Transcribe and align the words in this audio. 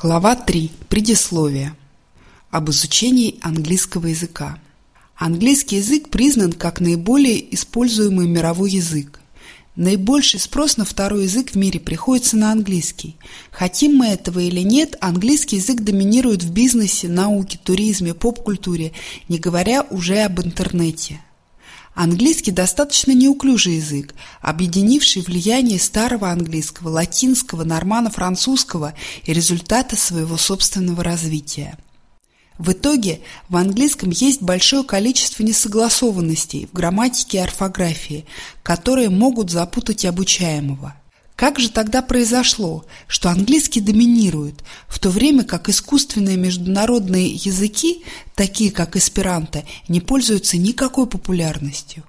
Глава 0.00 0.36
3. 0.36 0.70
Предисловие. 0.88 1.74
Об 2.52 2.70
изучении 2.70 3.40
английского 3.42 4.06
языка. 4.06 4.60
Английский 5.16 5.78
язык 5.78 6.08
признан 6.08 6.52
как 6.52 6.78
наиболее 6.78 7.52
используемый 7.52 8.28
мировой 8.28 8.70
язык. 8.70 9.18
Наибольший 9.74 10.38
спрос 10.38 10.76
на 10.76 10.84
второй 10.84 11.24
язык 11.24 11.50
в 11.50 11.56
мире 11.56 11.80
приходится 11.80 12.36
на 12.36 12.52
английский. 12.52 13.16
Хотим 13.50 13.96
мы 13.96 14.06
этого 14.06 14.38
или 14.38 14.60
нет, 14.60 14.94
английский 15.00 15.56
язык 15.56 15.80
доминирует 15.80 16.44
в 16.44 16.52
бизнесе, 16.52 17.08
науке, 17.08 17.58
туризме, 17.60 18.14
поп-культуре, 18.14 18.92
не 19.28 19.38
говоря 19.38 19.84
уже 19.90 20.20
об 20.20 20.38
интернете– 20.38 21.20
Английский 22.00 22.52
достаточно 22.52 23.10
неуклюжий 23.10 23.74
язык, 23.74 24.14
объединивший 24.40 25.20
влияние 25.22 25.80
старого 25.80 26.30
английского, 26.30 26.90
латинского, 26.90 27.64
нормано-французского 27.64 28.94
и 29.24 29.32
результаты 29.32 29.96
своего 29.96 30.36
собственного 30.36 31.02
развития. 31.02 31.76
В 32.56 32.70
итоге 32.70 33.18
в 33.48 33.56
английском 33.56 34.10
есть 34.10 34.40
большое 34.40 34.84
количество 34.84 35.42
несогласованностей 35.42 36.68
в 36.70 36.72
грамматике 36.72 37.38
и 37.38 37.40
орфографии, 37.40 38.26
которые 38.62 39.10
могут 39.10 39.50
запутать 39.50 40.04
обучаемого. 40.04 40.94
Как 41.38 41.60
же 41.60 41.70
тогда 41.70 42.02
произошло, 42.02 42.84
что 43.06 43.30
английский 43.30 43.80
доминирует, 43.80 44.64
в 44.88 44.98
то 44.98 45.08
время 45.08 45.44
как 45.44 45.68
искусственные 45.68 46.36
международные 46.36 47.28
языки, 47.28 48.02
такие 48.34 48.72
как 48.72 48.96
эсперанто, 48.96 49.62
не 49.86 50.00
пользуются 50.00 50.58
никакой 50.58 51.06
популярностью? 51.06 52.02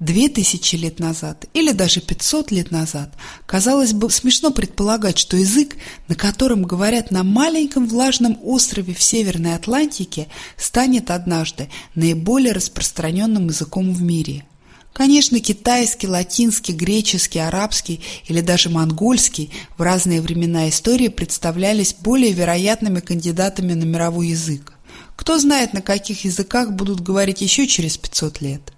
Две 0.00 0.28
тысячи 0.28 0.74
лет 0.74 0.98
назад 0.98 1.46
или 1.54 1.70
даже 1.70 2.00
пятьсот 2.00 2.50
лет 2.50 2.72
назад 2.72 3.14
казалось 3.46 3.92
бы 3.92 4.10
смешно 4.10 4.50
предполагать, 4.50 5.18
что 5.18 5.36
язык, 5.36 5.76
на 6.08 6.16
котором 6.16 6.64
говорят 6.64 7.12
на 7.12 7.22
маленьком 7.22 7.86
влажном 7.86 8.40
острове 8.42 8.92
в 8.92 9.00
Северной 9.00 9.54
Атлантике, 9.54 10.26
станет 10.56 11.12
однажды 11.12 11.70
наиболее 11.94 12.52
распространенным 12.52 13.46
языком 13.46 13.94
в 13.94 14.02
мире– 14.02 14.44
Конечно, 14.94 15.40
китайский, 15.40 16.06
латинский, 16.06 16.72
греческий, 16.72 17.40
арабский 17.40 18.00
или 18.28 18.40
даже 18.40 18.70
монгольский 18.70 19.50
в 19.76 19.82
разные 19.82 20.20
времена 20.20 20.68
истории 20.68 21.08
представлялись 21.08 21.96
более 21.98 22.30
вероятными 22.30 23.00
кандидатами 23.00 23.74
на 23.74 23.82
мировой 23.82 24.28
язык. 24.28 24.72
Кто 25.16 25.36
знает, 25.38 25.72
на 25.72 25.82
каких 25.82 26.24
языках 26.24 26.72
будут 26.72 27.00
говорить 27.00 27.40
еще 27.40 27.66
через 27.66 27.98
500 27.98 28.40
лет. 28.40 28.72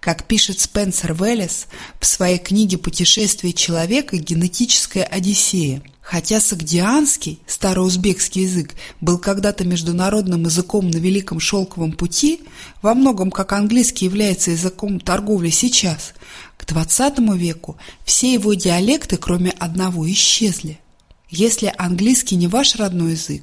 Как 0.00 0.24
пишет 0.24 0.60
Спенсер 0.60 1.12
Веллес 1.12 1.66
в 2.00 2.06
своей 2.06 2.38
книге 2.38 2.78
«Путешествие 2.78 3.52
человека. 3.52 4.16
Генетическая 4.16 5.04
Одиссея», 5.04 5.82
Хотя 6.04 6.38
сагдианский, 6.38 7.40
староузбекский 7.46 8.42
язык, 8.42 8.74
был 9.00 9.16
когда-то 9.16 9.64
международным 9.64 10.42
языком 10.42 10.90
на 10.90 10.98
Великом 10.98 11.40
Шелковом 11.40 11.92
пути, 11.92 12.42
во 12.82 12.92
многом 12.92 13.30
как 13.30 13.52
английский 13.52 14.04
является 14.04 14.50
языком 14.50 15.00
торговли 15.00 15.48
сейчас, 15.48 16.12
к 16.58 16.64
XX 16.64 17.38
веку 17.38 17.78
все 18.04 18.34
его 18.34 18.52
диалекты, 18.52 19.16
кроме 19.16 19.50
одного, 19.52 20.06
исчезли. 20.10 20.78
Если 21.36 21.72
английский 21.76 22.36
не 22.36 22.46
ваш 22.46 22.76
родной 22.76 23.12
язык, 23.12 23.42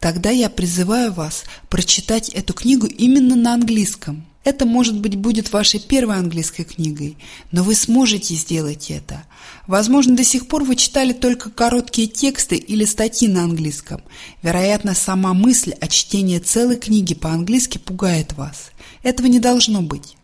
тогда 0.00 0.30
я 0.30 0.48
призываю 0.48 1.12
вас 1.12 1.44
прочитать 1.68 2.30
эту 2.30 2.54
книгу 2.54 2.86
именно 2.86 3.36
на 3.36 3.52
английском– 3.54 4.24
это, 4.46 4.64
может 4.64 5.00
быть, 5.00 5.16
будет 5.16 5.52
вашей 5.52 5.80
первой 5.80 6.18
английской 6.18 6.62
книгой, 6.62 7.18
но 7.50 7.64
вы 7.64 7.74
сможете 7.74 8.36
сделать 8.36 8.92
это. 8.92 9.24
Возможно, 9.66 10.14
до 10.14 10.22
сих 10.22 10.46
пор 10.46 10.62
вы 10.62 10.76
читали 10.76 11.12
только 11.12 11.50
короткие 11.50 12.06
тексты 12.06 12.54
или 12.54 12.84
статьи 12.84 13.26
на 13.26 13.42
английском. 13.42 14.02
Вероятно, 14.42 14.94
сама 14.94 15.34
мысль 15.34 15.72
о 15.72 15.88
чтении 15.88 16.38
целой 16.38 16.76
книги 16.76 17.12
по-английски 17.12 17.78
пугает 17.78 18.34
вас. 18.34 18.70
Этого 19.02 19.26
не 19.26 19.40
должно 19.40 19.82
быть. 19.82 20.16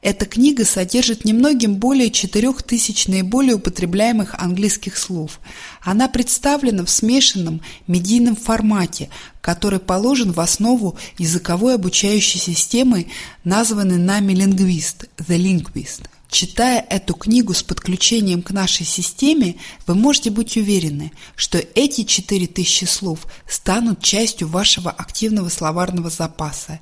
Эта 0.00 0.26
книга 0.26 0.64
содержит 0.64 1.24
немногим 1.24 1.74
более 1.76 2.10
4000 2.10 3.08
наиболее 3.08 3.56
употребляемых 3.56 4.34
английских 4.38 4.96
слов. 4.96 5.40
Она 5.82 6.06
представлена 6.08 6.84
в 6.84 6.90
смешанном 6.90 7.60
медийном 7.88 8.36
формате, 8.36 9.10
который 9.40 9.80
положен 9.80 10.30
в 10.32 10.40
основу 10.40 10.96
языковой 11.18 11.74
обучающей 11.74 12.38
системы, 12.38 13.08
названной 13.42 13.98
нами 13.98 14.34
«Лингвист»– 14.34 15.06
«The 15.16 15.36
Linguist». 15.36 16.02
Читая 16.30 16.84
эту 16.90 17.14
книгу 17.14 17.54
с 17.54 17.62
подключением 17.62 18.42
к 18.42 18.50
нашей 18.50 18.84
системе, 18.84 19.56
вы 19.86 19.94
можете 19.94 20.30
быть 20.30 20.58
уверены, 20.58 21.10
что 21.34 21.58
эти 21.74 22.04
4000 22.04 22.84
слов 22.84 23.26
станут 23.48 24.02
частью 24.02 24.46
вашего 24.46 24.90
активного 24.90 25.48
словарного 25.48 26.10
запаса. 26.10 26.80